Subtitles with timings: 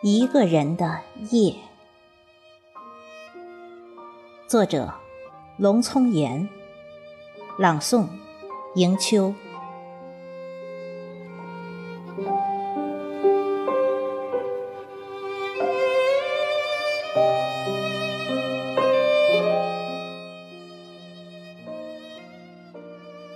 [0.00, 1.00] 一个人的
[1.32, 1.56] 夜，
[4.46, 4.94] 作者：
[5.56, 6.48] 龙聪岩，
[7.58, 8.06] 朗诵：
[8.76, 9.34] 迎秋。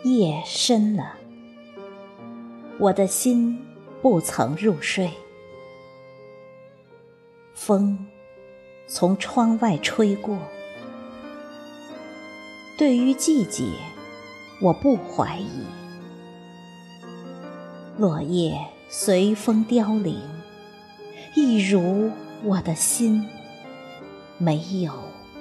[0.05, 1.15] 夜深了，
[2.79, 3.61] 我的心
[4.01, 5.11] 不曾入睡。
[7.55, 8.07] 风
[8.87, 10.39] 从窗外吹过，
[12.79, 13.65] 对于季节，
[14.61, 15.65] 我不怀疑。
[17.99, 20.19] 落叶随风凋零，
[21.37, 22.11] 一如
[22.43, 23.29] 我的心
[24.39, 24.93] 没有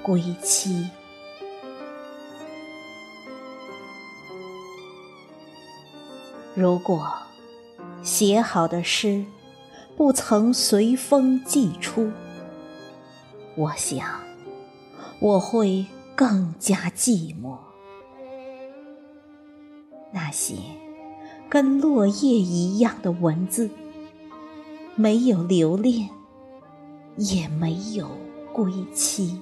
[0.03, 0.89] 归期。
[6.53, 7.11] 如果
[8.03, 9.25] 写好的诗。
[10.01, 12.09] 不曾随风寄出，
[13.55, 14.19] 我想
[15.19, 15.85] 我会
[16.15, 17.55] 更加寂寞。
[20.11, 20.55] 那些
[21.47, 23.69] 跟落叶一样的文字，
[24.95, 26.09] 没有留恋，
[27.17, 28.09] 也没有
[28.51, 29.39] 归期。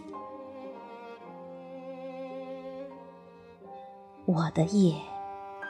[4.25, 4.93] 我的夜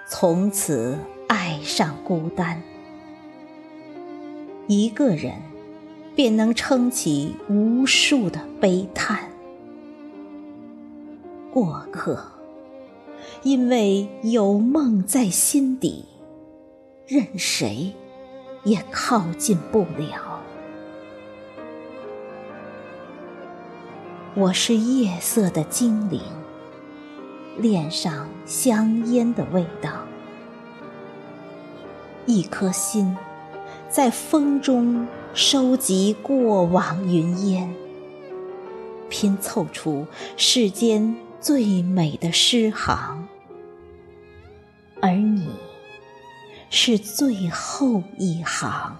[0.09, 2.59] 从此爱上孤单。
[4.71, 5.33] 一个人
[6.15, 9.27] 便能撑起无数的悲叹。
[11.51, 12.23] 过客，
[13.41, 16.05] 因为有梦在心底，
[17.07, 17.91] 任谁
[18.63, 20.39] 也靠近不了。
[24.35, 26.21] 我是夜色的精灵，
[27.57, 30.05] 恋上香烟的味道，
[32.27, 33.17] 一颗心。
[33.89, 37.73] 在风中收集过往云烟
[39.09, 40.05] 拼凑出
[40.37, 43.27] 世间最美的诗行。
[45.01, 45.49] 而你
[46.69, 48.95] 是最后一行。